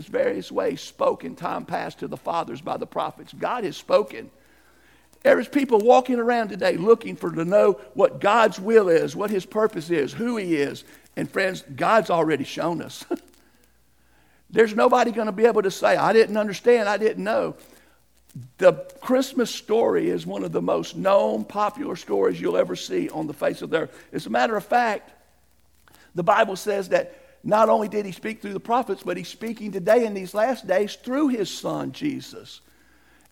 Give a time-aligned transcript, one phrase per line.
[0.00, 3.34] his various ways spoke in time past to the fathers by the prophets.
[3.34, 4.30] God has spoken.
[5.22, 9.44] There's people walking around today looking for to know what God's will is, what his
[9.44, 10.84] purpose is, who he is.
[11.16, 13.04] And friends, God's already shown us.
[14.50, 17.56] There's nobody going to be able to say, I didn't understand, I didn't know.
[18.56, 18.72] The
[19.02, 23.34] Christmas story is one of the most known, popular stories you'll ever see on the
[23.34, 24.04] face of the earth.
[24.14, 25.10] As a matter of fact,
[26.14, 29.72] the Bible says that not only did he speak through the prophets, but he's speaking
[29.72, 32.60] today in these last days through his son, Jesus.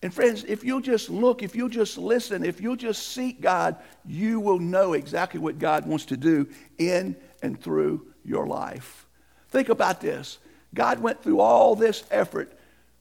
[0.03, 3.77] And friends, if you'll just look, if you'll just listen, if you'll just seek God,
[4.07, 9.07] you will know exactly what God wants to do in and through your life.
[9.51, 10.39] Think about this.
[10.75, 12.53] God went through all this effort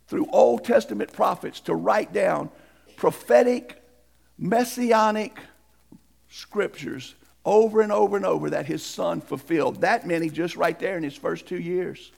[0.07, 2.49] through Old Testament prophets to write down
[2.95, 3.83] prophetic,
[4.37, 5.39] messianic
[6.29, 7.15] scriptures
[7.47, 9.79] over and over and over that his son fulfilled.
[9.79, 12.11] That many just right there in his first two years.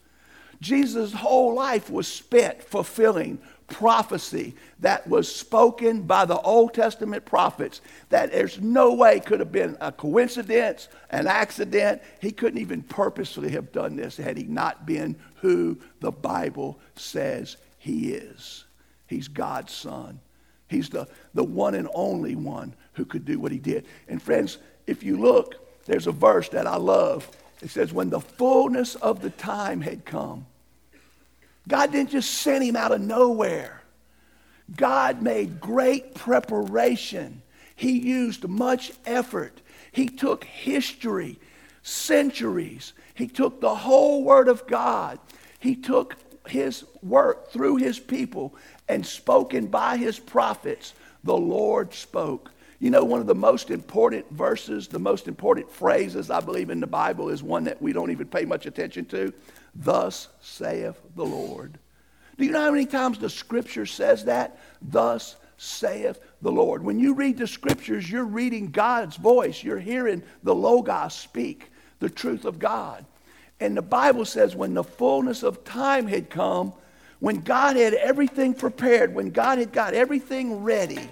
[0.60, 7.80] Jesus' whole life was spent fulfilling prophecy that was spoken by the Old Testament prophets
[8.10, 12.02] that there's no way could have been a coincidence, an accident.
[12.20, 17.56] He couldn't even purposely have done this had he not been who the Bible says
[17.78, 18.66] he is.
[19.06, 20.20] He's God's son.
[20.68, 23.86] He's the, the one and only one who could do what he did.
[24.08, 24.58] And friends,
[24.90, 27.30] if you look, there's a verse that I love.
[27.62, 30.46] It says, When the fullness of the time had come,
[31.68, 33.82] God didn't just send him out of nowhere.
[34.76, 37.42] God made great preparation.
[37.76, 39.62] He used much effort.
[39.92, 41.40] He took history,
[41.82, 42.94] centuries.
[43.14, 45.20] He took the whole Word of God.
[45.60, 46.16] He took
[46.48, 48.56] his work through his people
[48.88, 50.94] and spoken by his prophets.
[51.24, 52.52] The Lord spoke.
[52.80, 56.80] You know, one of the most important verses, the most important phrases I believe in
[56.80, 59.34] the Bible is one that we don't even pay much attention to.
[59.76, 61.78] Thus saith the Lord.
[62.38, 64.58] Do you know how many times the scripture says that?
[64.82, 66.82] Thus saith the Lord.
[66.82, 69.62] When you read the scriptures, you're reading God's voice.
[69.62, 71.70] You're hearing the Logos speak
[72.00, 73.06] the truth of God.
[73.60, 76.72] And the Bible says, when the fullness of time had come,
[77.20, 81.10] when God had everything prepared, when God had got everything ready,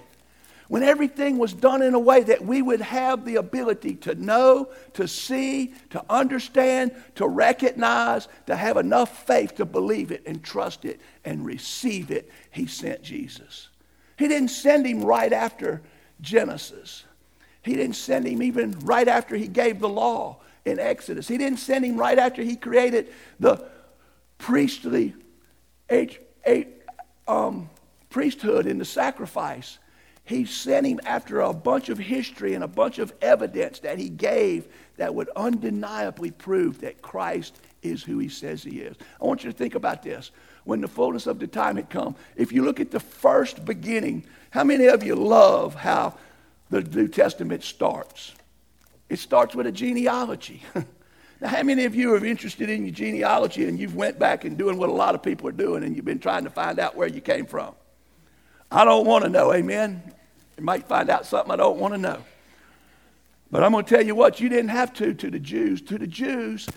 [0.68, 4.68] when everything was done in a way that we would have the ability to know,
[4.92, 10.84] to see, to understand, to recognize, to have enough faith to believe it and trust
[10.84, 13.70] it and receive it, He sent Jesus.
[14.18, 15.82] He didn't send Him right after
[16.20, 17.04] Genesis,
[17.62, 21.60] He didn't send Him even right after He gave the law in Exodus, He didn't
[21.60, 23.08] send Him right after He created
[23.40, 23.64] the
[24.36, 25.14] priestly
[27.26, 27.70] um,
[28.10, 29.78] priesthood in the sacrifice.
[30.28, 34.10] He sent him after a bunch of history and a bunch of evidence that he
[34.10, 34.68] gave
[34.98, 38.94] that would undeniably prove that Christ is who he says he is.
[39.22, 40.30] I want you to think about this.
[40.64, 44.26] When the fullness of the time had come, if you look at the first beginning,
[44.50, 46.18] how many of you love how
[46.68, 48.34] the New Testament starts?
[49.08, 50.62] It starts with a genealogy.
[51.40, 54.58] now, how many of you are interested in your genealogy and you've went back and
[54.58, 56.96] doing what a lot of people are doing and you've been trying to find out
[56.96, 57.74] where you came from?
[58.70, 60.02] I don't want to know, amen.
[60.58, 62.18] You might find out something I don't want to know.
[63.50, 65.80] But I'm going to tell you what, you didn't have to to the Jews.
[65.82, 66.68] To the Jews,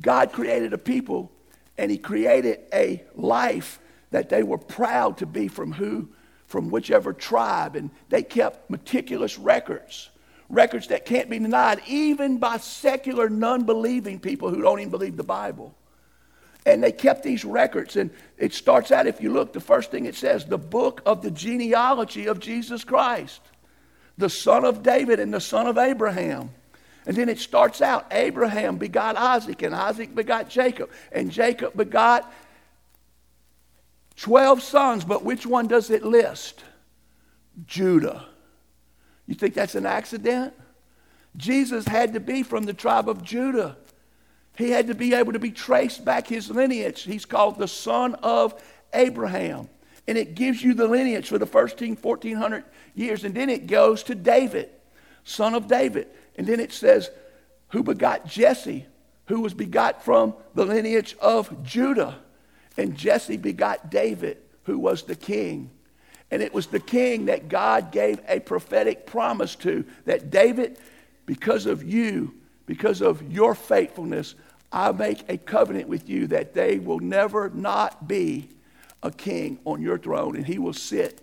[0.00, 1.30] God created a people
[1.76, 3.78] and He created a life
[4.10, 6.08] that they were proud to be from who,
[6.46, 7.76] from whichever tribe.
[7.76, 10.08] And they kept meticulous records,
[10.48, 15.18] records that can't be denied, even by secular, non believing people who don't even believe
[15.18, 15.74] the Bible.
[16.66, 17.96] And they kept these records.
[17.96, 21.22] And it starts out, if you look, the first thing it says, the book of
[21.22, 23.40] the genealogy of Jesus Christ,
[24.18, 26.50] the son of David and the son of Abraham.
[27.06, 32.30] And then it starts out Abraham begot Isaac, and Isaac begot Jacob, and Jacob begot
[34.16, 36.64] 12 sons, but which one does it list?
[37.66, 38.26] Judah.
[39.26, 40.52] You think that's an accident?
[41.36, 43.76] Jesus had to be from the tribe of Judah.
[44.56, 47.02] He had to be able to be traced back his lineage.
[47.02, 48.60] He's called the son of
[48.94, 49.68] Abraham.
[50.08, 52.64] And it gives you the lineage for the first 1400
[52.94, 53.24] years.
[53.24, 54.70] And then it goes to David,
[55.24, 56.08] son of David.
[56.36, 57.10] And then it says,
[57.68, 58.86] who begot Jesse,
[59.26, 62.18] who was begot from the lineage of Judah.
[62.76, 65.70] And Jesse begot David, who was the king.
[66.30, 70.78] And it was the king that God gave a prophetic promise to that David,
[71.24, 72.34] because of you,
[72.66, 74.34] because of your faithfulness,
[74.72, 78.48] I make a covenant with you that they will never not be
[79.02, 81.22] a king on your throne, and he will sit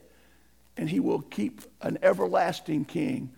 [0.78, 3.31] and he will keep an everlasting king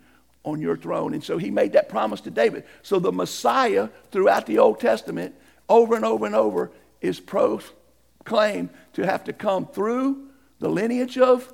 [0.44, 1.14] on your throne.
[1.14, 2.64] And so he made that promise to David.
[2.82, 5.36] So the Messiah throughout the Old Testament,
[5.68, 10.30] over and over and over, is proclaimed to have to come through
[10.60, 11.52] the lineage of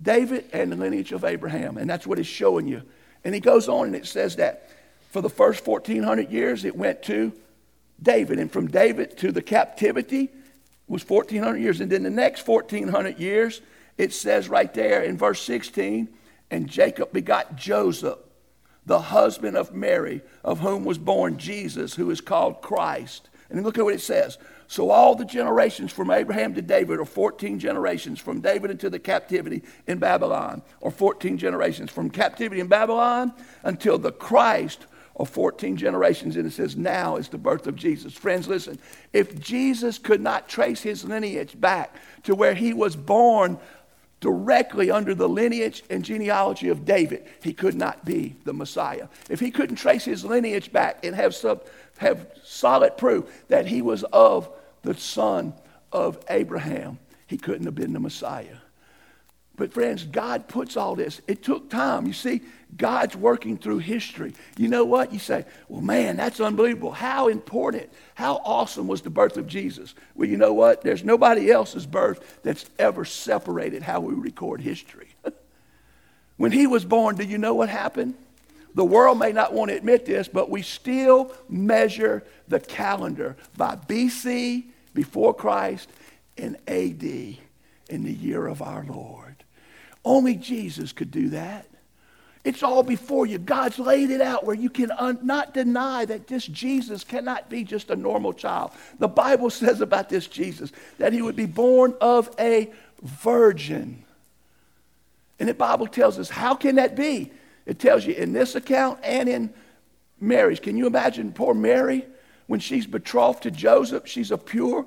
[0.00, 1.78] David and the lineage of Abraham.
[1.78, 2.82] And that's what it's showing you.
[3.24, 4.68] And he goes on and it says that
[5.10, 7.32] for the first 1400 years it went to
[8.02, 8.38] David.
[8.38, 10.30] And from David to the captivity
[10.86, 11.80] was 1400 years.
[11.80, 13.60] And then the next 1400 years,
[13.96, 16.08] it says right there in verse 16,
[16.50, 18.18] and Jacob begot Joseph,
[18.84, 23.28] the husband of Mary, of whom was born Jesus, who is called Christ.
[23.48, 24.38] And look at what it says.
[24.66, 28.98] So all the generations from Abraham to David are 14 generations, from David into the
[28.98, 33.32] captivity in Babylon, or 14 generations, from captivity in Babylon
[33.62, 38.14] until the Christ or 14 generations, and it says now is the birth of Jesus.
[38.14, 38.78] Friends, listen,
[39.12, 43.58] if Jesus could not trace his lineage back to where he was born
[44.20, 49.08] directly under the lineage and genealogy of David, he could not be the Messiah.
[49.28, 51.60] If he couldn't trace his lineage back and have, some,
[51.98, 54.48] have solid proof that he was of
[54.82, 55.52] the son
[55.90, 58.56] of Abraham, he couldn't have been the Messiah.
[59.56, 61.20] But, friends, God puts all this.
[61.26, 62.06] It took time.
[62.06, 62.42] You see,
[62.76, 64.32] God's working through history.
[64.56, 65.12] You know what?
[65.12, 66.92] You say, well, man, that's unbelievable.
[66.92, 69.94] How important, how awesome was the birth of Jesus?
[70.14, 70.82] Well, you know what?
[70.82, 75.08] There's nobody else's birth that's ever separated how we record history.
[76.36, 78.14] when he was born, do you know what happened?
[78.74, 83.76] The world may not want to admit this, but we still measure the calendar by
[83.76, 84.64] BC,
[84.94, 85.90] before Christ,
[86.38, 87.38] and AD, in
[88.04, 89.44] the year of our Lord.
[90.04, 91.66] Only Jesus could do that.
[92.44, 93.38] It's all before you.
[93.38, 97.62] God's laid it out where you can un- not deny that this Jesus cannot be
[97.62, 98.72] just a normal child.
[98.98, 102.72] The Bible says about this Jesus that he would be born of a
[103.02, 104.04] virgin.
[105.38, 107.30] And the Bible tells us, how can that be?
[107.64, 109.52] It tells you in this account and in
[110.20, 110.60] Mary's.
[110.60, 112.06] Can you imagine poor Mary
[112.48, 114.06] when she's betrothed to Joseph?
[114.06, 114.84] She's a pure,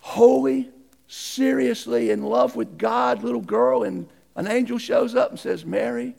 [0.00, 0.70] holy,
[1.08, 6.14] seriously in love with God little girl, and an angel shows up and says, Mary,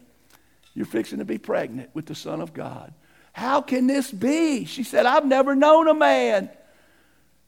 [0.74, 2.94] you're fixing to be pregnant with the Son of God.
[3.32, 4.66] How can this be?
[4.66, 6.50] She said, I've never known a man.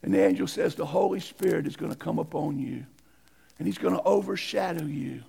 [0.01, 2.85] And the angel says, The Holy Spirit is going to come upon you,
[3.57, 5.23] and he's going to overshadow you.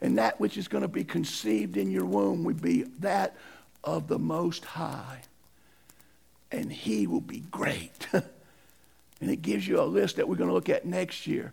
[0.00, 3.36] And that which is going to be conceived in your womb will be that
[3.84, 5.20] of the Most High.
[6.50, 8.08] And he will be great.
[9.22, 11.52] And it gives you a list that we're going to look at next year.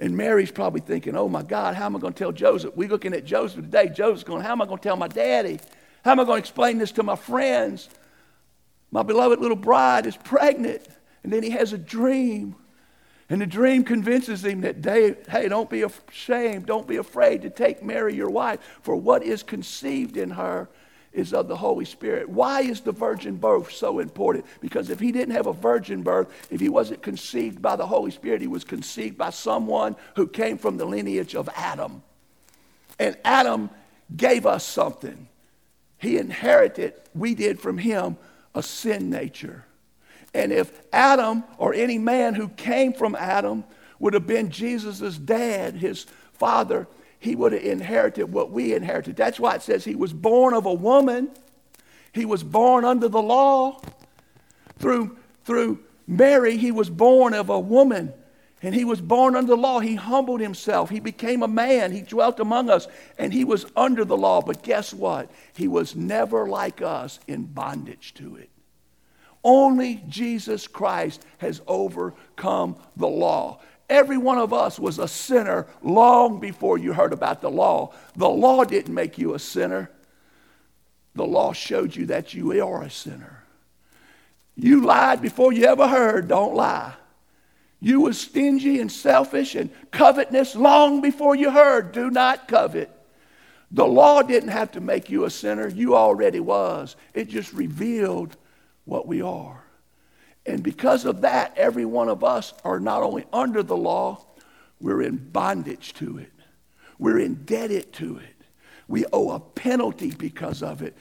[0.00, 2.76] And Mary's probably thinking, oh my God, how am I going to tell Joseph?
[2.76, 3.88] We're looking at Joseph today.
[3.88, 5.58] Joseph's going, how am I going to tell my daddy?
[6.04, 7.88] How am I going to explain this to my friends?
[8.90, 10.82] My beloved little bride is pregnant.
[11.24, 12.54] And then he has a dream.
[13.28, 16.66] And the dream convinces him that, they, hey, don't be ashamed.
[16.66, 20.68] Don't be afraid to take Mary, your wife, for what is conceived in her
[21.18, 22.28] is of the Holy Spirit.
[22.28, 24.46] Why is the virgin birth so important?
[24.60, 28.10] Because if he didn't have a virgin birth, if he wasn't conceived by the Holy
[28.10, 32.02] Spirit, he was conceived by someone who came from the lineage of Adam.
[32.98, 33.70] And Adam
[34.16, 35.28] gave us something.
[35.98, 38.16] He inherited, we did from him,
[38.54, 39.64] a sin nature.
[40.32, 43.64] And if Adam or any man who came from Adam
[43.98, 46.86] would have been Jesus' dad, his father,
[47.18, 49.16] he would have inherited what we inherited.
[49.16, 51.30] That's why it says he was born of a woman.
[52.12, 53.80] He was born under the law.
[54.78, 58.12] Through, through Mary, he was born of a woman.
[58.62, 59.78] And he was born under the law.
[59.78, 60.90] He humbled himself.
[60.90, 61.92] He became a man.
[61.92, 62.88] He dwelt among us.
[63.16, 64.40] And he was under the law.
[64.40, 65.30] But guess what?
[65.54, 68.50] He was never like us in bondage to it.
[69.44, 73.60] Only Jesus Christ has overcome the law.
[73.88, 77.94] Every one of us was a sinner long before you heard about the law.
[78.16, 79.90] The law didn't make you a sinner.
[81.14, 83.44] The law showed you that you are a sinner.
[84.56, 86.94] You lied before you ever heard, don't lie.
[87.80, 92.90] You was stingy and selfish and covetous long before you heard, do not covet.
[93.70, 95.68] The law didn't have to make you a sinner.
[95.68, 96.96] You already was.
[97.14, 98.36] It just revealed
[98.84, 99.57] what we are.
[100.48, 104.24] And because of that, every one of us are not only under the law,
[104.80, 106.32] we're in bondage to it.
[106.98, 108.34] We're indebted to it.
[108.88, 110.96] We owe a penalty because of it.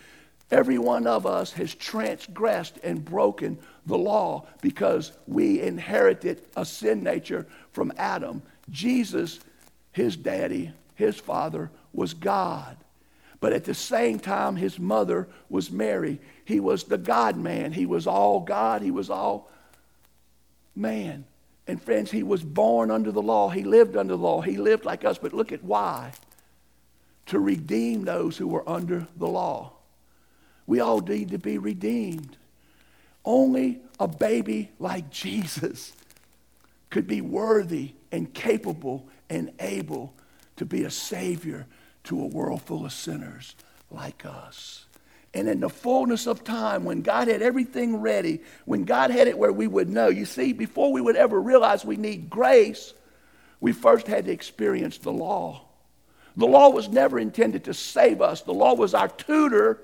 [0.52, 7.02] Every one of us has transgressed and broken the law because we inherited a sin
[7.02, 8.42] nature from Adam.
[8.70, 9.40] Jesus,
[9.94, 12.76] his daddy, his father, was God.
[13.40, 16.20] But at the same time, his mother was Mary.
[16.46, 17.72] He was the God man.
[17.72, 18.82] He was all God.
[18.82, 19.52] He was all
[20.76, 21.26] man.
[21.68, 23.50] And friends, he was born under the law.
[23.50, 24.42] He lived under the law.
[24.42, 25.18] He lived like us.
[25.18, 26.14] But look at why.
[27.28, 29.74] To redeem those who were under the law.
[30.66, 32.38] We all need to be redeemed.
[33.24, 35.94] Only a baby like Jesus
[36.90, 40.14] could be worthy and capable and able
[40.56, 41.68] to be a Savior
[42.08, 43.56] to a world full of sinners
[43.92, 44.86] like us.
[45.34, 49.38] And in the fullness of time, when God had everything ready, when God had it
[49.38, 52.94] where we would know, you see, before we would ever realize we need grace,
[53.60, 55.66] we first had to experience the law.
[56.38, 59.82] The law was never intended to save us, the law was our tutor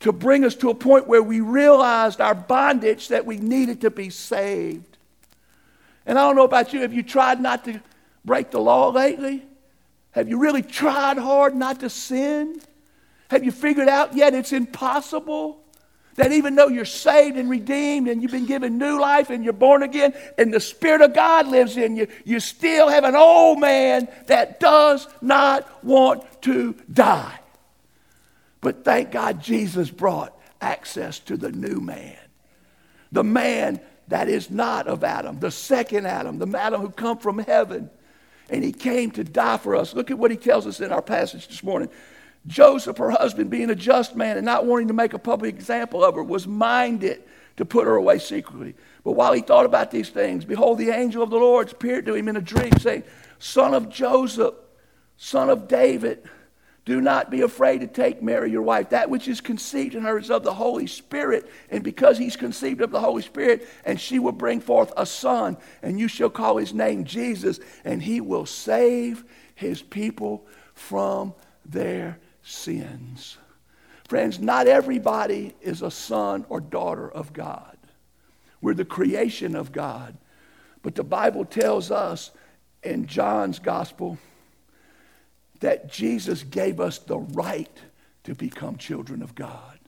[0.00, 3.90] to bring us to a point where we realized our bondage that we needed to
[3.90, 4.96] be saved.
[6.06, 7.80] And I don't know about you, have you tried not to
[8.24, 9.44] break the law lately?
[10.12, 12.60] Have you really tried hard not to sin?
[13.30, 15.60] Have you figured out yet it's impossible?
[16.16, 19.52] That even though you're saved and redeemed and you've been given new life and you're
[19.52, 23.60] born again and the Spirit of God lives in you, you still have an old
[23.60, 27.38] man that does not want to die.
[28.60, 32.18] But thank God Jesus brought access to the new man.
[33.12, 37.38] The man that is not of Adam, the second Adam, the Adam who come from
[37.38, 37.88] heaven.
[38.50, 39.94] And he came to die for us.
[39.94, 41.88] Look at what he tells us in our passage this morning.
[42.46, 46.04] Joseph, her husband, being a just man and not wanting to make a public example
[46.04, 47.22] of her, was minded
[47.56, 48.74] to put her away secretly.
[49.04, 52.14] But while he thought about these things, behold, the angel of the Lord appeared to
[52.14, 53.04] him in a dream, saying,
[53.38, 54.54] Son of Joseph,
[55.16, 56.28] son of David,
[56.90, 58.90] do not be afraid to take Mary, your wife.
[58.90, 61.48] That which is conceived in her is of the Holy Spirit.
[61.70, 65.56] And because he's conceived of the Holy Spirit, and she will bring forth a son,
[65.82, 69.22] and you shall call his name Jesus, and he will save
[69.54, 71.32] his people from
[71.64, 73.38] their sins.
[74.08, 77.78] Friends, not everybody is a son or daughter of God.
[78.60, 80.18] We're the creation of God.
[80.82, 82.32] But the Bible tells us
[82.82, 84.18] in John's gospel
[85.60, 87.70] that Jesus gave us the right
[88.24, 89.78] to become children of God.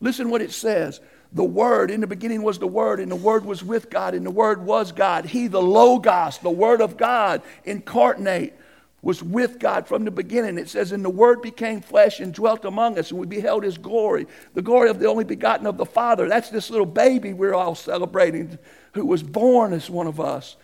[0.00, 1.00] Listen what it says.
[1.32, 4.26] The Word, in the beginning was the Word, and the Word was with God, and
[4.26, 5.24] the Word was God.
[5.24, 8.52] He, the Logos, the Word of God, incarnate,
[9.00, 10.58] was with God from the beginning.
[10.58, 13.78] It says, And the Word became flesh and dwelt among us, and we beheld His
[13.78, 16.28] glory, the glory of the only begotten of the Father.
[16.28, 18.58] That's this little baby we're all celebrating
[18.92, 20.56] who was born as one of us.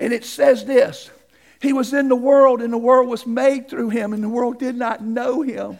[0.00, 1.10] And it says this
[1.60, 4.58] He was in the world, and the world was made through Him, and the world
[4.58, 5.78] did not know Him.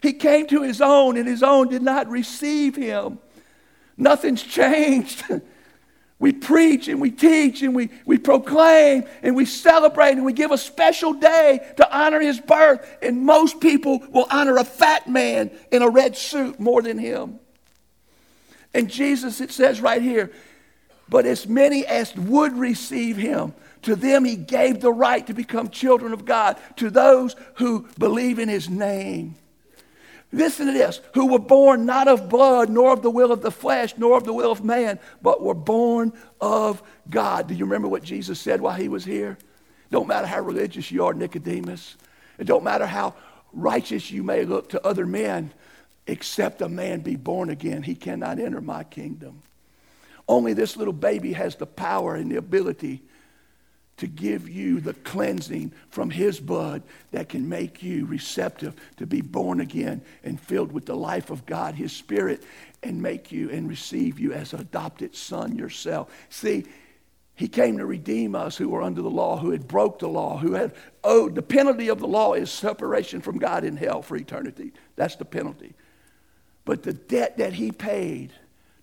[0.00, 3.18] He came to His own, and His own did not receive Him.
[3.96, 5.24] Nothing's changed.
[6.22, 10.52] We preach and we teach and we, we proclaim and we celebrate and we give
[10.52, 12.88] a special day to honor his birth.
[13.02, 17.40] And most people will honor a fat man in a red suit more than him.
[18.72, 20.30] And Jesus, it says right here,
[21.08, 23.52] but as many as would receive him,
[23.82, 28.38] to them he gave the right to become children of God, to those who believe
[28.38, 29.36] in his name.
[30.32, 33.50] Listen to this who were born not of blood, nor of the will of the
[33.50, 37.48] flesh, nor of the will of man, but were born of God.
[37.48, 39.36] Do you remember what Jesus said while he was here?
[39.90, 41.96] Don't matter how religious you are, Nicodemus.
[42.38, 43.14] It don't matter how
[43.52, 45.52] righteous you may look to other men,
[46.06, 49.42] except a man be born again, he cannot enter my kingdom.
[50.26, 53.02] Only this little baby has the power and the ability
[54.02, 56.82] to give you the cleansing from his blood
[57.12, 61.46] that can make you receptive to be born again and filled with the life of
[61.46, 62.42] God, his spirit,
[62.82, 66.12] and make you and receive you as an adopted son yourself.
[66.30, 66.64] See,
[67.36, 70.36] he came to redeem us who were under the law, who had broke the law,
[70.36, 70.72] who had
[71.04, 71.36] owed.
[71.36, 74.72] The penalty of the law is separation from God in hell for eternity.
[74.96, 75.74] That's the penalty.
[76.64, 78.32] But the debt that he paid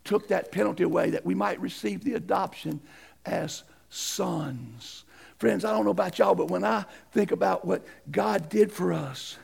[0.05, 2.79] took that penalty away that we might receive the adoption
[3.25, 5.03] as sons.
[5.39, 8.91] Friends, I don't know about y'all, but when I think about what God did for
[8.91, 9.37] us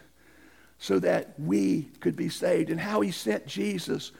[0.77, 4.11] so that we could be saved and how He sent Jesus,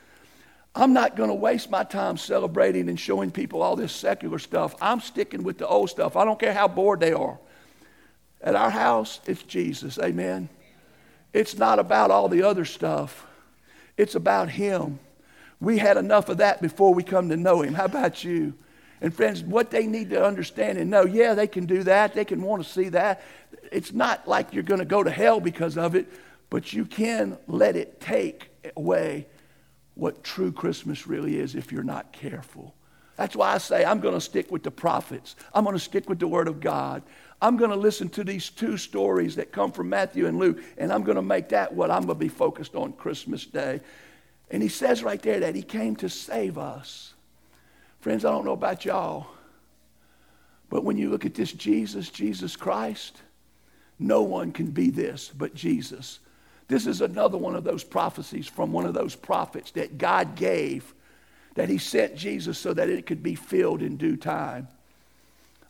[0.74, 4.74] I'm not going to waste my time celebrating and showing people all this secular stuff.
[4.82, 6.16] I'm sticking with the old stuff.
[6.16, 7.38] I don't care how bored they are.
[8.42, 10.00] At our house, it's Jesus.
[10.00, 10.48] Amen.
[11.34, 13.28] It's not about all the other stuff,
[13.98, 15.00] it's about Him.
[15.60, 17.74] We had enough of that before we come to know Him.
[17.74, 18.54] How about you?
[19.02, 22.14] And friends, what they need to understand and know, yeah, they can do that.
[22.14, 23.24] They can want to see that.
[23.72, 26.08] It's not like you're going to go to hell because of it,
[26.50, 29.28] but you can let it take away
[29.96, 32.74] what true Christmas really is if you're not careful.
[33.16, 35.36] That's why I say I'm going to stick with the prophets.
[35.54, 37.02] I'm going to stick with the Word of God.
[37.42, 40.92] I'm going to listen to these two stories that come from Matthew and Luke, and
[40.92, 43.82] I'm going to make that what I'm going to be focused on Christmas Day.
[44.52, 47.15] And he says right there that he came to save us.
[48.06, 49.26] Friends, I don't know about y'all,
[50.70, 53.20] but when you look at this Jesus, Jesus Christ,
[53.98, 56.20] no one can be this but Jesus.
[56.68, 60.94] This is another one of those prophecies from one of those prophets that God gave,
[61.56, 64.68] that He sent Jesus so that it could be filled in due time.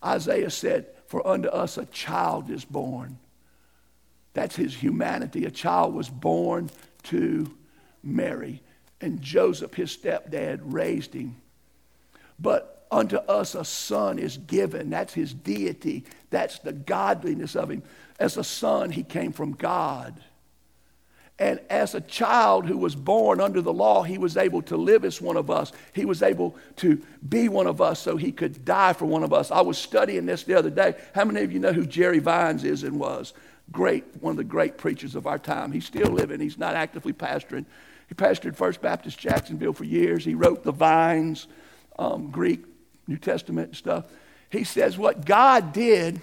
[0.04, 3.18] Isaiah said, For unto us a child is born.
[4.34, 5.46] That's his humanity.
[5.46, 6.70] A child was born
[7.04, 7.56] to
[8.04, 8.62] Mary.
[9.00, 11.38] And Joseph, his stepdad, raised him.
[12.40, 14.90] But unto us a son is given.
[14.90, 16.06] That's his deity.
[16.30, 17.84] That's the godliness of him.
[18.20, 20.22] As a son, he came from God.
[21.38, 25.04] And as a child who was born under the law, he was able to live
[25.04, 25.74] as one of us.
[25.92, 29.34] He was able to be one of us so he could die for one of
[29.34, 29.52] us.
[29.52, 30.96] I was studying this the other day.
[31.14, 33.34] How many of you know who Jerry Vines is and was?
[33.72, 35.74] Great, one of the great preachers of our time.
[35.74, 37.66] He's still living, he's not actively pastoring.
[38.08, 40.24] He pastored First Baptist Jacksonville for years.
[40.24, 41.48] He wrote the Vines,
[41.98, 42.64] um, Greek,
[43.08, 44.06] New Testament stuff.
[44.50, 46.22] He says what God did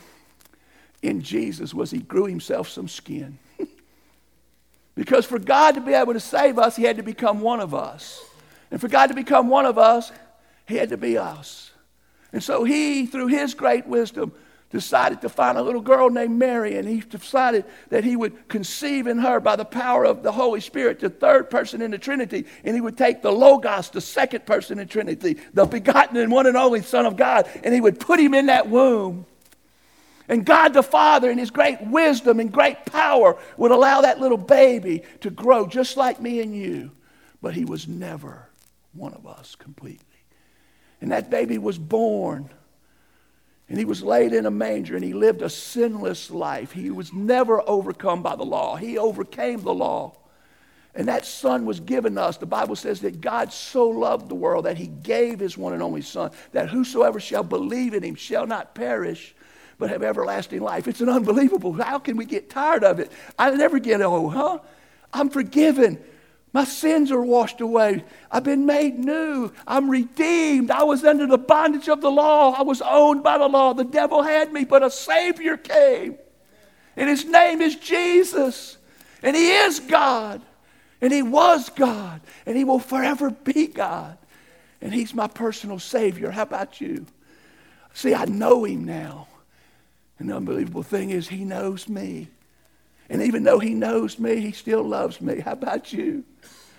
[1.02, 3.38] in Jesus was he grew himself some skin.
[4.94, 7.74] Because for God to be able to save us, He had to become one of
[7.74, 8.22] us.
[8.70, 10.12] And for God to become one of us,
[10.66, 11.70] He had to be us.
[12.32, 14.32] And so He, through His great wisdom,
[14.72, 19.06] decided to find a little girl named Mary, and He decided that He would conceive
[19.06, 22.46] in her by the power of the Holy Spirit, the third person in the Trinity,
[22.64, 26.46] and He would take the Logos, the second person in Trinity, the begotten and one
[26.46, 29.26] and only Son of God, and He would put Him in that womb.
[30.28, 34.38] And God the Father, in His great wisdom and great power, would allow that little
[34.38, 36.90] baby to grow just like me and you.
[37.42, 38.48] But He was never
[38.94, 40.06] one of us completely.
[41.00, 42.48] And that baby was born.
[43.68, 46.72] And he was laid in a manger and he lived a sinless life.
[46.72, 48.76] He was never overcome by the law.
[48.76, 50.16] He overcame the law.
[50.94, 52.36] And that son was given us.
[52.36, 55.82] The Bible says that God so loved the world that he gave his one and
[55.82, 59.34] only son, that whosoever shall believe in him shall not perish,
[59.78, 60.86] but have everlasting life.
[60.86, 61.72] It's an unbelievable.
[61.72, 63.10] How can we get tired of it?
[63.38, 64.58] I never get, oh, huh?
[65.14, 65.98] I'm forgiven.
[66.52, 68.04] My sins are washed away.
[68.30, 69.52] I've been made new.
[69.66, 70.70] I'm redeemed.
[70.70, 72.52] I was under the bondage of the law.
[72.52, 73.72] I was owned by the law.
[73.72, 76.18] The devil had me, but a Savior came.
[76.96, 78.76] And his name is Jesus.
[79.22, 80.42] And he is God.
[81.00, 82.20] And he was God.
[82.44, 84.18] And he will forever be God.
[84.82, 86.30] And he's my personal Savior.
[86.30, 87.06] How about you?
[87.94, 89.28] See, I know him now.
[90.22, 92.28] And the unbelievable thing is, He knows me.
[93.08, 95.40] And even though He knows me, He still loves me.
[95.40, 96.24] How about you?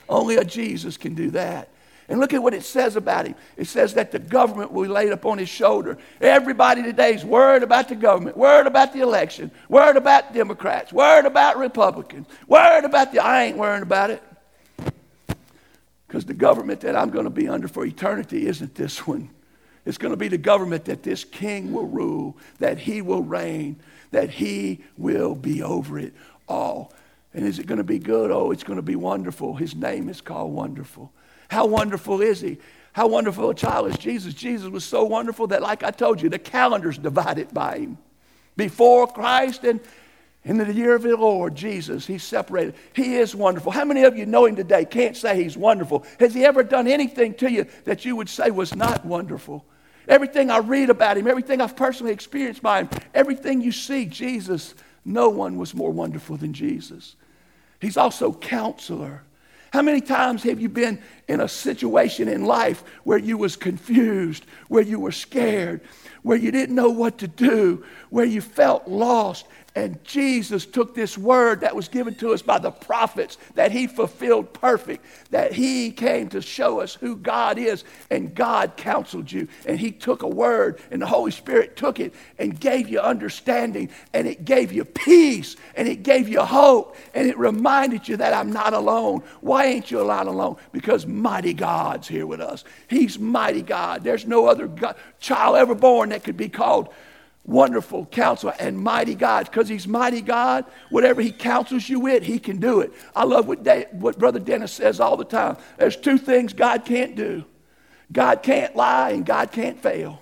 [0.10, 1.70] Only a Jesus can do that.
[2.10, 3.36] And look at what it says about him.
[3.56, 5.98] It says that the government will be laid upon his shoulder.
[6.20, 11.26] Everybody today is worried about the government, worried about the election, worried about Democrats, worried
[11.26, 13.24] about Republicans, worried about the.
[13.24, 14.22] I ain't worrying about it.
[16.08, 19.30] Because the government that I'm going to be under for eternity isn't this one.
[19.86, 23.82] It's going to be the government that this king will rule, that he will reign,
[24.14, 26.14] that he will be over it
[26.48, 26.94] all.
[27.34, 28.32] And is it going to be good?
[28.32, 29.56] Oh, it's going to be wonderful.
[29.56, 31.12] His name is called Wonderful.
[31.50, 32.58] How wonderful is he?
[32.94, 34.36] How wonderful a child is Jesus?
[34.36, 37.98] Jesus was so wonderful that, like I told you, the calendar's divided by him.
[38.56, 39.80] Before Christ and
[40.46, 42.76] in the year of the Lord, Jesus, He's separated.
[42.94, 43.72] He is wonderful.
[43.72, 46.06] How many of you know Him today can't say He's wonderful?
[46.20, 49.66] Has He ever done anything to you that you would say was not wonderful?
[50.08, 54.76] Everything I read about him, everything I've personally experienced by him, everything you see, Jesus,
[55.06, 57.16] no one was more wonderful than Jesus.
[57.80, 59.24] He's also counselor.
[59.72, 64.46] How many times have you been in a situation in life where you was confused,
[64.68, 65.82] where you were scared,
[66.22, 71.18] where you didn't know what to do, where you felt lost, and Jesus took this
[71.18, 75.90] word that was given to us by the prophets that he fulfilled perfect, that he
[75.90, 79.48] came to show us who God is, and God counseled you.
[79.66, 83.90] And he took a word, and the Holy Spirit took it and gave you understanding,
[84.14, 88.34] and it gave you peace, and it gave you hope, and it reminded you that
[88.34, 89.24] I'm not alone.
[89.42, 90.58] Why ain't you not alone?
[90.72, 92.64] Because mighty God's here with us.
[92.88, 94.04] He's mighty God.
[94.04, 96.90] There's no other God, child ever born that could be called
[97.46, 99.46] wonderful counselor and mighty God.
[99.46, 102.94] Because he's mighty God, whatever he counsels you with, he can do it.
[103.16, 105.58] I love what, what Brother Dennis says all the time.
[105.78, 107.46] There's two things God can't do
[108.12, 110.22] God can't lie, and God can't fail.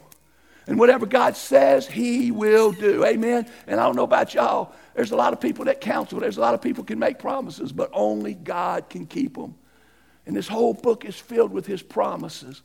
[0.66, 3.04] And whatever God says, he will do.
[3.06, 3.50] Amen.
[3.68, 4.74] And I don't know about y'all.
[4.96, 6.20] There's a lot of people that counsel.
[6.20, 9.56] There's a lot of people can make promises, but only God can keep them.
[10.26, 12.62] And this whole book is filled with his promises.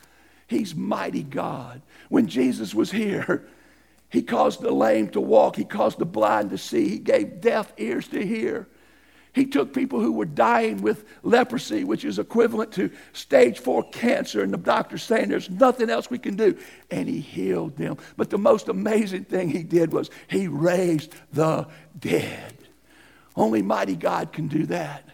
[0.47, 1.83] He's mighty God.
[2.09, 3.49] When Jesus was here,
[4.11, 5.57] he caused the lame to walk.
[5.57, 6.88] He caused the blind to see.
[6.88, 8.69] He gave deaf ears to hear.
[9.37, 14.42] He took people who were dying with leprosy, which is equivalent to stage four cancer,
[14.42, 16.57] and the doctor's saying there's nothing else we can do.
[16.90, 17.99] And he healed them.
[18.16, 22.55] But the most amazing thing he did was he raised the dead.
[23.37, 25.07] Only mighty God can do that.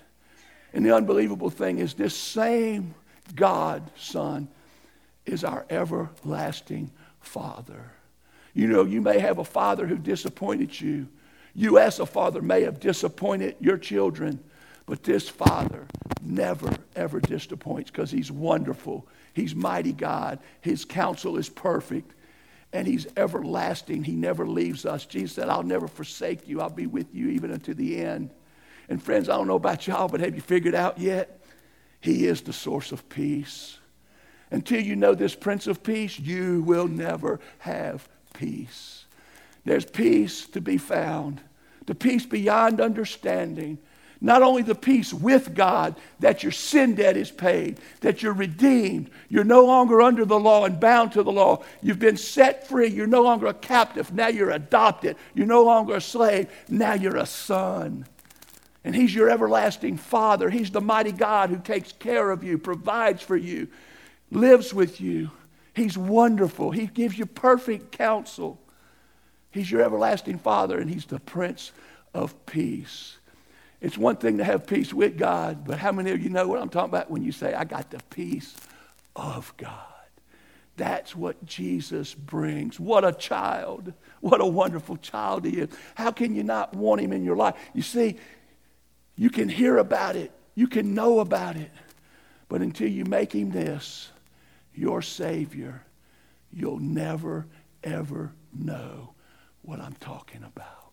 [0.72, 2.94] And the unbelievable thing is, this same
[3.34, 4.48] God, Son,
[5.26, 7.92] is our everlasting Father.
[8.54, 11.08] You know, you may have a father who disappointed you.
[11.54, 14.40] You, as a father, may have disappointed your children,
[14.86, 15.86] but this father
[16.20, 19.06] never, ever disappoints because he's wonderful.
[19.34, 20.38] He's mighty God.
[20.60, 22.12] His counsel is perfect,
[22.72, 24.04] and he's everlasting.
[24.04, 25.06] He never leaves us.
[25.06, 26.60] Jesus said, I'll never forsake you.
[26.60, 28.30] I'll be with you even unto the end.
[28.92, 31.40] And friends, I don't know about y'all, but have you figured out yet?
[32.02, 33.78] He is the source of peace.
[34.50, 39.06] Until you know this Prince of Peace, you will never have peace.
[39.64, 41.40] There's peace to be found,
[41.86, 43.78] the peace beyond understanding.
[44.20, 49.08] Not only the peace with God that your sin debt is paid, that you're redeemed,
[49.30, 51.64] you're no longer under the law and bound to the law.
[51.80, 52.88] You've been set free.
[52.88, 54.12] You're no longer a captive.
[54.12, 55.16] Now you're adopted.
[55.32, 56.52] You're no longer a slave.
[56.68, 58.04] Now you're a son.
[58.84, 60.50] And He's your everlasting Father.
[60.50, 63.68] He's the mighty God who takes care of you, provides for you,
[64.30, 65.30] lives with you.
[65.74, 66.70] He's wonderful.
[66.70, 68.60] He gives you perfect counsel.
[69.50, 71.72] He's your everlasting Father, and He's the Prince
[72.14, 73.18] of Peace.
[73.80, 76.60] It's one thing to have peace with God, but how many of you know what
[76.60, 78.56] I'm talking about when you say, I got the peace
[79.16, 79.76] of God?
[80.76, 82.80] That's what Jesus brings.
[82.80, 83.92] What a child.
[84.20, 85.68] What a wonderful child he is.
[85.96, 87.56] How can you not want him in your life?
[87.74, 88.16] You see,
[89.16, 91.70] you can hear about it, you can know about it,
[92.48, 94.10] but until you make him this,
[94.74, 95.84] your Savior,
[96.52, 97.46] you'll never,
[97.82, 99.14] ever know
[99.62, 100.92] what I'm talking about.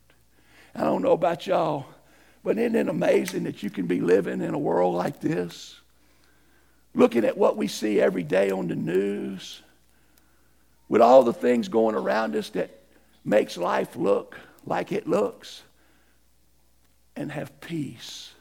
[0.76, 1.86] I don't know about y'all.
[2.44, 5.80] But isn't it amazing that you can be living in a world like this?
[6.96, 9.62] Looking at what we see every day on the news,
[10.88, 12.82] with all the things going around us that
[13.24, 15.64] makes life look like it looks,
[17.20, 18.32] and have peace.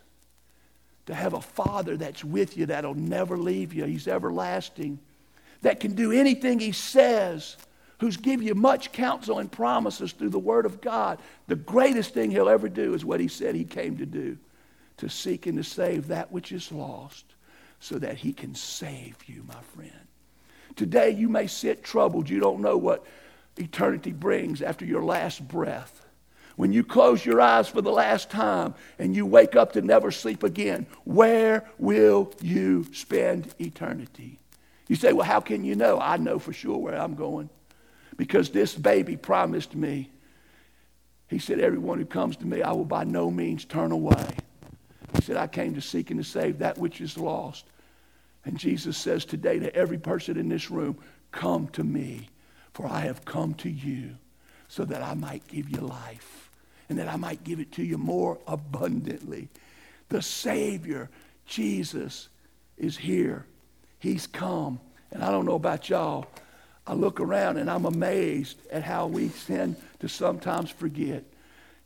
[1.06, 4.98] To have a father that's with you that'll never leave you, he's everlasting,
[5.62, 7.56] that can do anything he says
[7.98, 11.18] who's give you much counsel and promises through the Word of God.
[11.48, 14.38] The greatest thing he'll ever do is what he said he came to do
[14.98, 17.24] to seek and to save that which is lost
[17.80, 19.92] so that he can save you, my friend.
[20.76, 22.28] Today you may sit troubled.
[22.28, 23.04] You don't know what
[23.56, 26.04] eternity brings after your last breath.
[26.58, 30.10] When you close your eyes for the last time and you wake up to never
[30.10, 34.40] sleep again, where will you spend eternity?
[34.88, 36.00] You say, Well, how can you know?
[36.00, 37.48] I know for sure where I'm going
[38.16, 40.10] because this baby promised me.
[41.28, 44.26] He said, Everyone who comes to me, I will by no means turn away.
[45.14, 47.66] He said, I came to seek and to save that which is lost.
[48.44, 50.98] And Jesus says today to every person in this room,
[51.30, 52.30] Come to me,
[52.72, 54.16] for I have come to you
[54.66, 56.47] so that I might give you life
[56.88, 59.48] and that I might give it to you more abundantly.
[60.08, 61.10] The Savior,
[61.46, 62.28] Jesus,
[62.76, 63.44] is here.
[63.98, 64.80] He's come.
[65.10, 66.26] And I don't know about y'all,
[66.86, 71.24] I look around and I'm amazed at how we tend to sometimes forget.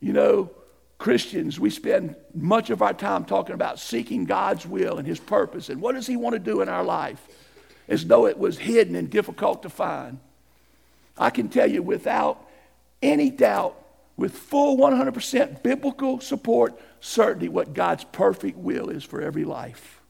[0.00, 0.50] You know,
[0.98, 5.68] Christians, we spend much of our time talking about seeking God's will and His purpose
[5.68, 7.20] and what does He want to do in our life
[7.88, 10.20] as though it was hidden and difficult to find.
[11.18, 12.48] I can tell you without
[13.02, 13.76] any doubt,
[14.16, 20.00] with full 100% biblical support, certainty, what God's perfect will is for every life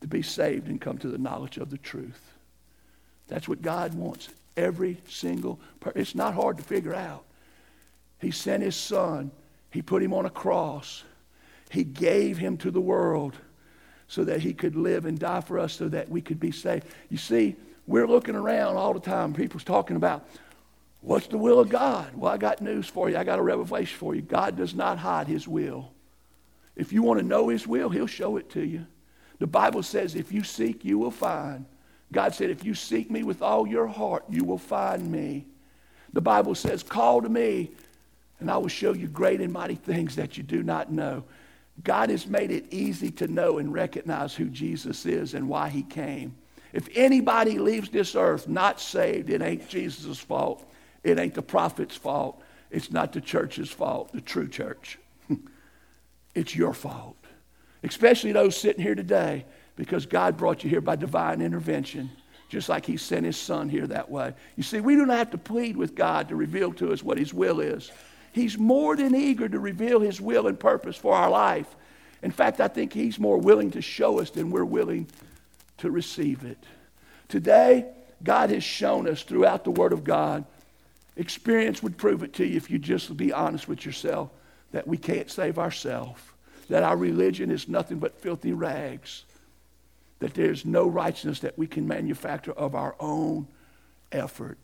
[0.00, 2.20] to be saved and come to the knowledge of the truth.
[3.28, 4.28] That's what God wants.
[4.56, 6.00] Every single person.
[6.00, 7.24] It's not hard to figure out.
[8.20, 9.30] He sent his son.
[9.70, 11.04] He put him on a cross.
[11.70, 13.34] He gave him to the world
[14.08, 16.86] so that he could live and die for us so that we could be saved.
[17.10, 17.54] You see,
[17.86, 19.34] we're looking around all the time.
[19.34, 20.26] People's talking about
[21.00, 22.14] what's the will of God?
[22.14, 23.16] Well, I got news for you.
[23.16, 24.22] I got a revelation for you.
[24.22, 25.92] God does not hide his will.
[26.76, 28.86] If you want to know his will, he'll show it to you.
[29.38, 31.66] The Bible says if you seek, you will find.
[32.12, 35.46] God said, If you seek me with all your heart, you will find me.
[36.12, 37.72] The Bible says, Call to me,
[38.40, 41.24] and I will show you great and mighty things that you do not know.
[41.84, 45.82] God has made it easy to know and recognize who Jesus is and why he
[45.82, 46.34] came.
[46.72, 50.64] If anybody leaves this earth not saved, it ain't Jesus' fault.
[51.08, 52.42] It ain't the prophet's fault.
[52.70, 54.98] It's not the church's fault, the true church.
[56.34, 57.16] it's your fault.
[57.82, 62.10] Especially those sitting here today because God brought you here by divine intervention,
[62.48, 64.34] just like He sent His Son here that way.
[64.56, 67.32] You see, we don't have to plead with God to reveal to us what His
[67.32, 67.90] will is.
[68.32, 71.74] He's more than eager to reveal His will and purpose for our life.
[72.22, 75.06] In fact, I think He's more willing to show us than we're willing
[75.78, 76.58] to receive it.
[77.28, 77.86] Today,
[78.22, 80.44] God has shown us throughout the Word of God,
[81.18, 84.30] experience would prove it to you if you just be honest with yourself,
[84.72, 86.22] that we can't save ourselves,
[86.70, 89.24] that our religion is nothing but filthy rags
[90.20, 93.46] that there's no righteousness that we can manufacture of our own
[94.12, 94.58] effort.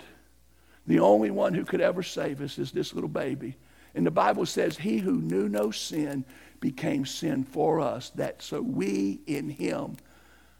[0.86, 3.56] The only one who could ever save us is this little baby.
[3.94, 6.24] And the Bible says, He who knew no sin
[6.60, 9.96] became sin for us, that so we in Him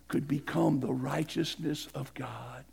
[0.09, 2.65] could become the righteousness of God.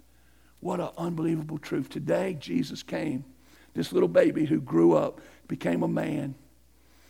[0.61, 1.89] What an unbelievable truth.
[1.89, 3.25] Today, Jesus came,
[3.73, 6.35] this little baby who grew up, became a man,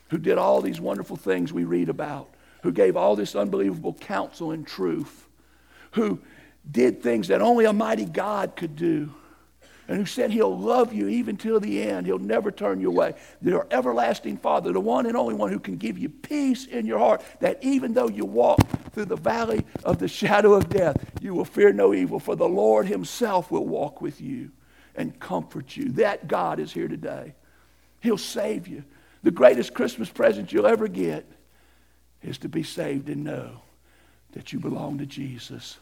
[0.10, 2.34] who did all these wonderful things we read about,
[2.64, 5.28] who gave all this unbelievable counsel and truth,
[5.92, 6.20] who
[6.70, 9.14] did things that only a mighty God could do
[9.92, 12.06] and who said he'll love you even till the end.
[12.06, 13.14] He'll never turn you away.
[13.42, 16.98] The everlasting Father, the one and only one who can give you peace in your
[16.98, 18.62] heart, that even though you walk
[18.92, 22.48] through the valley of the shadow of death, you will fear no evil, for the
[22.48, 24.52] Lord himself will walk with you
[24.96, 25.90] and comfort you.
[25.94, 27.34] That God is here today.
[28.02, 28.84] He'll save you.
[29.24, 31.26] The greatest Christmas present you'll ever get
[32.22, 33.62] is to be saved and know
[34.34, 35.78] that you belong to Jesus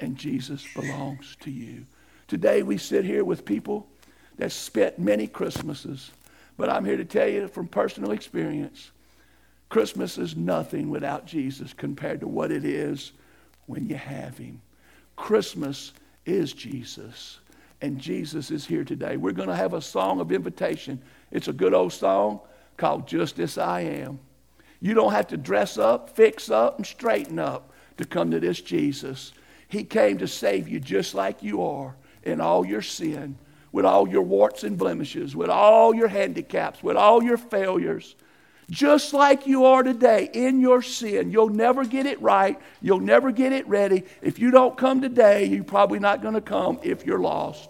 [0.00, 1.84] and Jesus belongs to you.
[2.28, 3.86] Today we sit here with people
[4.38, 6.10] that spent many Christmases.
[6.56, 8.90] But I'm here to tell you from personal experience
[9.72, 13.12] Christmas is nothing without Jesus compared to what it is
[13.64, 14.60] when you have Him.
[15.16, 15.94] Christmas
[16.26, 17.38] is Jesus,
[17.80, 19.16] and Jesus is here today.
[19.16, 21.00] We're going to have a song of invitation.
[21.30, 22.40] It's a good old song
[22.76, 24.18] called Just As I Am.
[24.82, 28.60] You don't have to dress up, fix up, and straighten up to come to this
[28.60, 29.32] Jesus.
[29.68, 33.38] He came to save you just like you are in all your sin,
[33.72, 38.16] with all your warts and blemishes, with all your handicaps, with all your failures.
[38.72, 42.58] Just like you are today in your sin, you'll never get it right.
[42.80, 44.04] You'll never get it ready.
[44.22, 47.68] If you don't come today, you're probably not going to come if you're lost.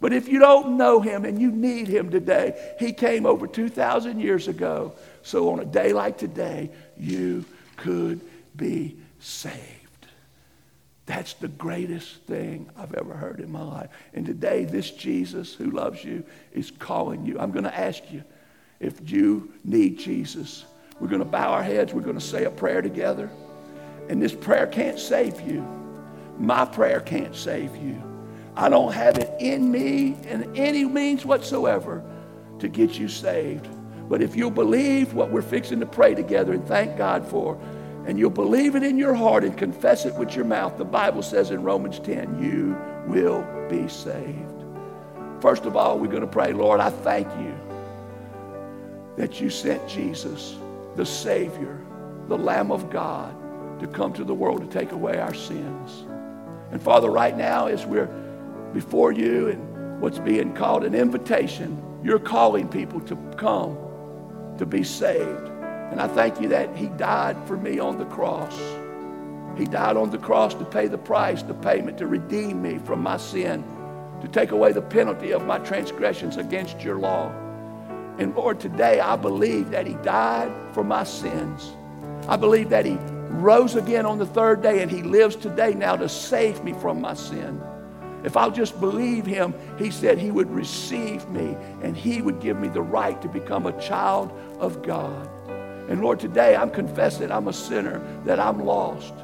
[0.00, 4.18] But if you don't know him and you need him today, he came over 2,000
[4.18, 4.92] years ago.
[5.22, 7.44] So on a day like today, you
[7.76, 8.20] could
[8.56, 9.54] be saved.
[11.06, 13.90] That's the greatest thing I've ever heard in my life.
[14.14, 17.38] And today, this Jesus who loves you is calling you.
[17.38, 18.24] I'm going to ask you
[18.80, 20.64] if you need Jesus.
[20.98, 21.92] We're going to bow our heads.
[21.92, 23.30] We're going to say a prayer together.
[24.08, 25.66] And this prayer can't save you.
[26.38, 28.02] My prayer can't save you.
[28.56, 32.02] I don't have it in me in any means whatsoever
[32.58, 33.68] to get you saved.
[34.08, 37.60] But if you'll believe what we're fixing to pray together and thank God for,
[38.06, 41.22] and you'll believe it in your heart and confess it with your mouth, the Bible
[41.22, 44.64] says in Romans 10, you will be saved.
[45.40, 47.69] First of all, we're going to pray, Lord, I thank you
[49.16, 50.56] that you sent Jesus,
[50.96, 51.78] the Savior,
[52.28, 53.34] the Lamb of God,
[53.80, 56.04] to come to the world to take away our sins.
[56.70, 58.06] And Father, right now, as we're
[58.72, 63.76] before you and what's being called an invitation, you're calling people to come
[64.58, 65.48] to be saved.
[65.90, 68.56] And I thank you that He died for me on the cross.
[69.58, 73.02] He died on the cross to pay the price, the payment, to redeem me from
[73.02, 73.64] my sin,
[74.20, 77.32] to take away the penalty of my transgressions against your law.
[78.20, 81.72] And Lord, today I believe that He died for my sins.
[82.28, 82.98] I believe that He
[83.30, 87.00] rose again on the third day and He lives today now to save me from
[87.00, 87.60] my sin.
[88.22, 92.58] If I'll just believe him, he said he would receive me and he would give
[92.58, 95.28] me the right to become a child of God.
[95.88, 99.14] And Lord, today I'm confessing I'm a sinner, that I'm lost,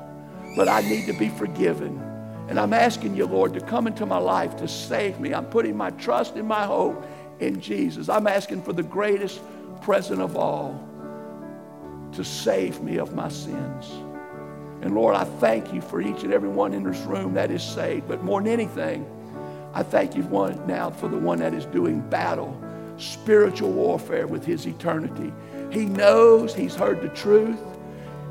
[0.56, 2.00] but I need to be forgiven.
[2.48, 5.34] And I'm asking you, Lord, to come into my life to save me.
[5.34, 7.04] I'm putting my trust and my hope
[7.40, 8.08] in Jesus.
[8.08, 9.40] I'm asking for the greatest
[9.82, 10.82] present of all
[12.12, 13.90] to save me of my sins.
[14.82, 17.62] And Lord, I thank you for each and every one in this room that is
[17.62, 18.08] saved.
[18.08, 19.06] But more than anything,
[19.74, 22.58] I thank you one now for the one that is doing battle,
[22.96, 25.32] spiritual warfare with his eternity.
[25.70, 27.58] He knows he's heard the truth.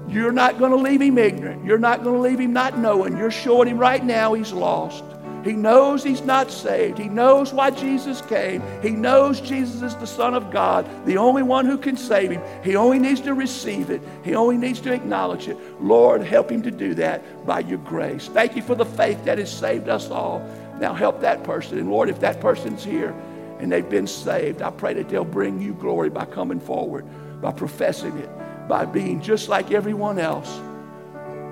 [0.07, 1.65] You're not going to leave him ignorant.
[1.65, 3.17] You're not going to leave him not knowing.
[3.17, 5.03] You're showing him right now he's lost.
[5.45, 6.97] He knows he's not saved.
[6.97, 8.61] He knows why Jesus came.
[8.81, 12.41] He knows Jesus is the Son of God, the only one who can save him.
[12.63, 15.57] He only needs to receive it, he only needs to acknowledge it.
[15.81, 18.27] Lord, help him to do that by your grace.
[18.27, 20.39] Thank you for the faith that has saved us all.
[20.79, 21.77] Now help that person.
[21.77, 23.15] And Lord, if that person's here
[23.59, 27.05] and they've been saved, I pray that they'll bring you glory by coming forward
[27.45, 28.29] by professing it,
[28.67, 30.59] by being just like everyone else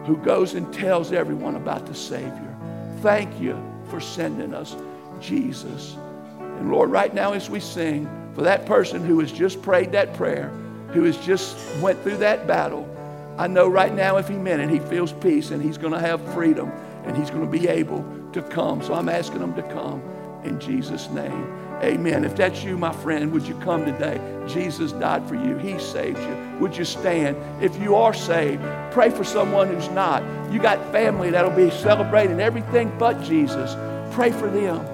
[0.07, 2.57] who goes and tells everyone about the Savior.
[3.01, 4.75] Thank you for sending us
[5.21, 5.95] Jesus.
[6.39, 10.15] And Lord, right now as we sing, for that person who has just prayed that
[10.15, 10.49] prayer,
[10.93, 12.89] who has just went through that battle,
[13.37, 15.99] I know right now if he meant it, he feels peace and he's going to
[15.99, 16.71] have freedom
[17.05, 18.03] and he's going to be able
[18.33, 18.81] to come.
[18.81, 20.01] So I'm asking him to come
[20.43, 21.43] in Jesus' name.
[21.83, 22.23] Amen.
[22.23, 24.19] If that's you, my friend, would you come today?
[24.47, 25.57] Jesus died for you.
[25.57, 26.57] He saved you.
[26.59, 27.37] Would you stand?
[27.61, 30.23] If you are saved, pray for someone who's not.
[30.51, 33.75] You got family that'll be celebrating everything but Jesus.
[34.15, 34.87] Pray for them.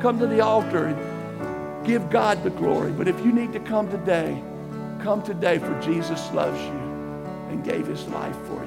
[0.00, 1.16] Come to the altar and
[1.86, 2.90] Give God the glory.
[2.90, 4.42] But if you need to come today,
[5.00, 6.80] come today for Jesus loves you
[7.48, 8.65] and gave his life for you.